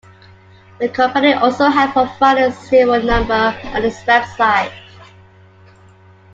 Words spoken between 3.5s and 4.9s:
on its website.